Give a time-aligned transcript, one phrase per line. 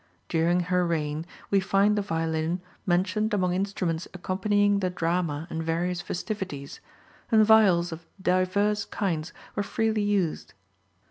[0.29, 6.01] During her reign we find the violin mentioned among instruments accompanying the drama and various
[6.01, 6.79] festivities,
[7.31, 10.55] and viols of diverse kinds were freely used.